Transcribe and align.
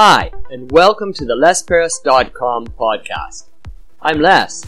Hi, 0.00 0.30
and 0.52 0.70
welcome 0.70 1.12
to 1.14 1.24
the 1.24 1.34
LesParis.com 1.34 2.68
podcast. 2.68 3.46
I'm 4.00 4.20
Les. 4.20 4.62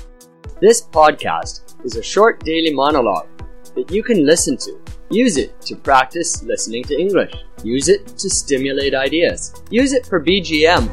This 0.61 0.83
podcast 0.83 1.77
is 1.85 1.95
a 1.95 2.03
short 2.03 2.45
daily 2.45 2.75
monologue 2.75 3.29
that 3.77 3.93
you 3.93 4.03
can 4.03 4.27
listen 4.27 4.56
to. 4.56 4.77
Use 5.08 5.37
it 5.37 5.61
to 5.61 5.77
practice 5.77 6.43
listening 6.43 6.83
to 6.83 6.99
English. 6.99 7.33
Use 7.63 7.88
it 7.88 8.08
to 8.19 8.29
stimulate 8.29 8.93
ideas. 8.93 9.54
Use 9.71 9.93
it 9.93 10.04
for 10.04 10.21
BGM. 10.21 10.88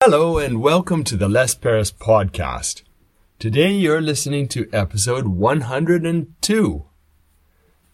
Hello 0.00 0.38
and 0.38 0.62
welcome 0.62 1.02
to 1.02 1.16
the 1.16 1.28
Les 1.28 1.56
Paris 1.56 1.90
podcast. 1.90 2.82
Today 3.40 3.72
you're 3.72 4.00
listening 4.00 4.46
to 4.50 4.68
episode 4.72 5.26
102. 5.26 6.84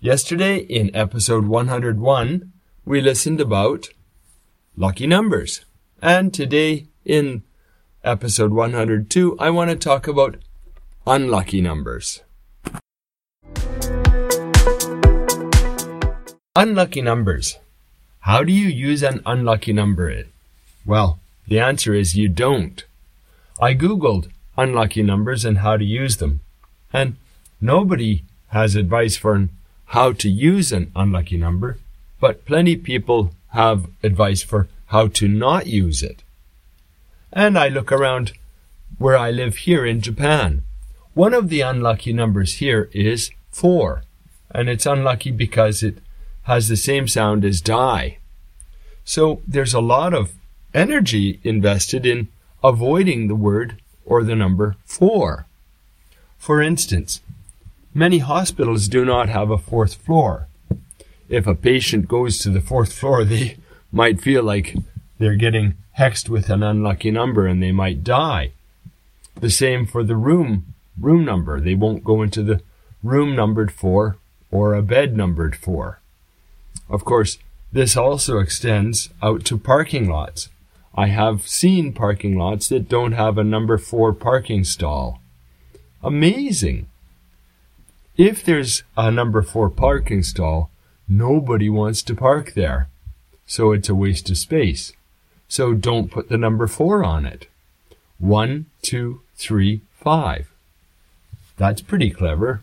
Yesterday 0.01 0.59
in 0.59 0.95
episode 0.95 1.47
101, 1.47 2.53
we 2.89 3.03
listened 3.03 3.39
about 3.39 3.91
lucky 4.75 5.07
numbers. 5.07 5.67
And 6.01 6.33
today 6.33 6.87
in 7.05 7.43
episode 8.03 8.51
102, 8.51 9.37
I 9.39 9.51
want 9.51 9.69
to 9.69 9.77
talk 9.77 10.09
about 10.09 10.37
unlucky 11.07 11.61
numbers. 11.61 12.23
Unlucky 16.57 17.03
numbers. 17.03 17.59
How 18.21 18.43
do 18.43 18.53
you 18.55 18.69
use 18.69 19.03
an 19.03 19.21
unlucky 19.27 19.75
number? 19.75 20.25
Well, 20.87 21.21
the 21.47 21.61
answer 21.61 21.93
is 21.93 22.17
you 22.17 22.31
don't. 22.31 22.83
I 23.61 23.75
googled 23.75 24.31
unlucky 24.57 25.03
numbers 25.03 25.45
and 25.45 25.59
how 25.59 25.77
to 25.77 25.85
use 25.85 26.17
them. 26.17 26.41
And 26.91 27.17
nobody 27.61 28.25
has 28.49 28.77
advice 28.77 29.19
for 29.19 29.51
how 29.89 30.13
to 30.13 30.31
use 30.31 30.73
an 30.73 30.91
unlucky 30.97 31.37
number, 31.37 31.77
but 32.21 32.45
plenty 32.45 32.77
people 32.77 33.31
have 33.51 33.89
advice 34.03 34.43
for 34.43 34.69
how 34.87 35.09
to 35.09 35.29
not 35.29 35.67
use 35.67 36.03
it. 36.03 36.23
And 37.33 37.59
I 37.59 37.69
look 37.69 37.93
around 37.93 38.33
where 38.99 39.17
I 39.17 39.31
live 39.31 39.57
here 39.57 39.85
in 39.85 40.01
Japan. 40.01 40.63
One 41.15 41.35
of 41.35 41.49
the 41.49 41.61
unlucky 41.61 42.13
numbers 42.13 42.55
here 42.55 42.89
is 42.93 43.31
4, 43.51 44.03
and 44.51 44.69
it's 44.69 44.87
unlucky 44.87 45.31
because 45.31 45.83
it 45.83 45.99
has 46.45 46.69
the 46.69 46.77
same 46.77 47.07
sound 47.07 47.45
as 47.45 47.61
die. 47.61 48.19
So 49.05 49.43
there's 49.47 49.75
a 49.75 49.81
lot 49.81 50.15
of 50.15 50.33
energy 50.75 51.41
invested 51.45 52.07
in 52.07 52.29
avoiding 52.63 53.29
the 53.29 53.35
word 53.35 53.81
or 54.05 54.25
the 54.25 54.37
number 54.37 54.77
4. 54.87 55.47
For 56.39 56.63
instance, 56.63 57.21
Many 57.95 58.19
hospitals 58.19 58.87
do 58.87 59.05
not 59.05 59.29
have 59.29 59.51
a 59.51 59.59
fourth 59.59 59.95
floor. 59.95 60.47
If 61.29 61.47
a 61.47 61.55
patient 61.55 62.09
goes 62.09 62.39
to 62.39 62.51
the 62.51 62.61
fourth 62.61 62.93
floor, 62.93 63.25
they 63.25 63.57
might 63.93 64.21
feel 64.21 64.43
like 64.43 64.75
they're 65.19 65.37
getting 65.37 65.75
hexed 65.99 66.29
with 66.29 66.49
an 66.49 66.63
unlucky 66.63 67.11
number 67.11 67.47
and 67.47 67.63
they 67.63 67.73
might 67.73 68.05
die. 68.05 68.53
The 69.41 69.51
same 69.51 69.87
for 69.87 70.03
the 70.03 70.17
room, 70.17 70.75
room 70.99 71.25
number. 71.25 71.61
They 71.61 71.75
won't 71.75 72.05
go 72.05 72.23
into 72.23 72.43
the 72.43 72.63
room 73.03 73.37
numbered 73.37 73.73
four 73.73 74.17
or 74.51 74.75
a 74.75 74.83
bed 74.83 75.17
numbered 75.17 75.57
four. 75.57 76.01
Of 76.89 77.05
course, 77.05 77.39
this 77.73 77.97
also 77.97 78.39
extends 78.39 79.11
out 79.23 79.45
to 79.47 79.59
parking 79.59 80.09
lots. 80.09 80.49
I 80.95 81.09
have 81.09 81.47
seen 81.47 81.93
parking 81.93 82.37
lots 82.37 82.69
that 82.71 82.89
don't 82.89 83.13
have 83.13 83.39
a 83.39 83.45
number 83.45 83.79
four 83.79 84.13
parking 84.13 84.65
stall. 84.65 85.21
Amazing! 86.03 86.87
If 88.17 88.43
there's 88.43 88.83
a 88.97 89.11
number 89.11 89.43
four 89.43 89.69
parking 89.69 90.23
stall, 90.23 90.71
nobody 91.09 91.69
wants 91.69 92.03
to 92.03 92.15
park 92.15 92.55
there. 92.55 92.89
So 93.47 93.73
it's 93.73 93.89
a 93.89 93.95
waste 93.95 94.29
of 94.31 94.39
space. 94.39 94.93
So 95.49 95.73
don't 95.73 96.11
put 96.11 96.29
the 96.29 96.37
number 96.37 96.67
four 96.67 97.03
on 97.03 97.25
it. 97.25 97.47
One, 98.19 98.67
two, 98.83 99.23
three, 99.37 99.81
five. 99.97 100.51
That's 101.57 101.81
pretty 101.81 102.11
clever. 102.11 102.63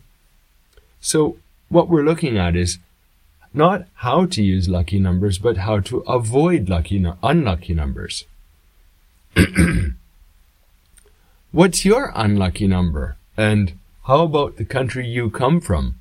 So 1.00 1.38
what 1.68 1.88
we're 1.88 2.04
looking 2.04 2.38
at 2.38 2.54
is 2.54 2.78
not 3.52 3.86
how 3.94 4.26
to 4.26 4.42
use 4.42 4.68
lucky 4.68 5.00
numbers, 5.00 5.38
but 5.38 5.56
how 5.58 5.80
to 5.80 5.98
avoid 6.00 6.68
lucky, 6.68 6.98
no- 6.98 7.18
unlucky 7.22 7.74
numbers. 7.74 8.24
What's 11.52 11.84
your 11.84 12.12
unlucky 12.14 12.68
number? 12.68 13.16
And 13.36 13.78
how 14.04 14.24
about 14.24 14.56
the 14.56 14.64
country 14.64 15.06
you 15.06 15.30
come 15.30 15.60
from? 15.60 15.98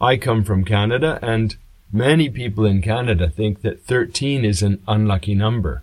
I 0.00 0.16
come 0.16 0.44
from 0.44 0.64
Canada, 0.64 1.18
and 1.22 1.56
many 1.92 2.28
people 2.28 2.64
in 2.64 2.82
Canada 2.82 3.28
think 3.28 3.62
that 3.62 3.82
13 3.84 4.44
is 4.44 4.62
an 4.62 4.82
unlucky 4.88 5.34
number. 5.34 5.82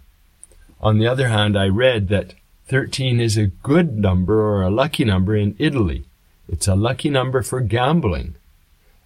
On 0.81 0.97
the 0.97 1.07
other 1.07 1.27
hand, 1.29 1.57
I 1.57 1.67
read 1.67 2.09
that 2.09 2.33
13 2.67 3.19
is 3.19 3.37
a 3.37 3.47
good 3.47 3.97
number 3.97 4.41
or 4.41 4.61
a 4.61 4.69
lucky 4.69 5.05
number 5.05 5.35
in 5.35 5.55
Italy. 5.59 6.05
It's 6.47 6.67
a 6.67 6.75
lucky 6.75 7.09
number 7.09 7.41
for 7.41 7.61
gambling. 7.61 8.35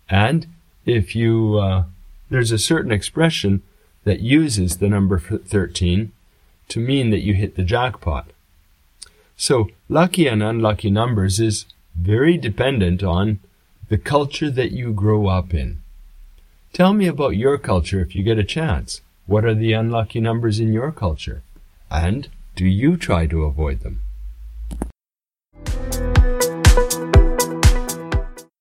And 0.10 0.48
if 0.86 1.16
you, 1.16 1.58
uh, 1.58 1.86
there's 2.30 2.52
a 2.52 2.58
certain 2.58 2.92
expression 2.92 3.62
that 4.04 4.20
uses 4.20 4.78
the 4.78 4.90
number 4.90 5.20
13 5.20 6.12
to 6.70 6.80
mean 6.80 7.10
that 7.10 7.22
you 7.22 7.34
hit 7.34 7.56
the 7.56 7.64
jackpot. 7.64 8.28
So, 9.38 9.70
lucky 9.90 10.28
and 10.28 10.42
unlucky 10.42 10.90
numbers 10.90 11.40
is 11.40 11.66
very 11.96 12.38
dependent 12.38 13.04
on 13.04 13.40
the 13.88 13.98
culture 13.98 14.50
that 14.50 14.72
you 14.72 14.92
grow 14.94 15.28
up 15.28 15.54
in. 15.54 15.82
Tell 16.74 16.94
me 16.94 17.08
about 17.08 17.38
your 17.38 17.58
culture 17.58 18.02
if 18.02 18.16
you 18.16 18.24
get 18.24 18.40
a 18.40 18.44
chance. 18.44 19.02
What 19.28 19.46
are 19.46 19.54
the 19.54 19.74
unlucky 19.74 20.20
numbers 20.20 20.60
in 20.60 20.74
your 20.74 20.92
culture? 20.92 21.44
And 21.92 22.28
do 22.56 22.66
you 22.66 22.98
try 22.98 23.28
to 23.28 23.44
avoid 23.44 23.82
them? 23.82 24.02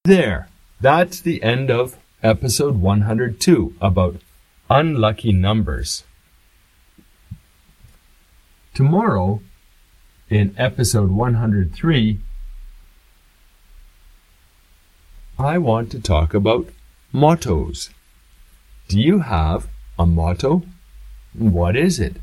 There. 0.05 0.49
That's 0.81 1.21
the 1.21 1.43
end 1.43 1.71
of 1.71 1.97
episode 2.23 2.81
102 2.81 3.75
about 3.81 4.17
unlucky 4.69 5.33
numbers. 5.33 6.05
Tomorrow, 8.75 9.41
in 10.29 10.55
episode 10.59 11.11
103, 11.11 12.19
I 15.39 15.59
want 15.59 15.91
to 15.91 16.01
talk 16.01 16.33
about 16.33 16.69
mottos. 17.13 17.91
Do 18.87 19.01
you 19.01 19.19
have 19.21 19.67
a 19.99 20.07
motto? 20.07 20.63
What 21.33 21.75
is 21.77 21.99
it? 21.99 22.17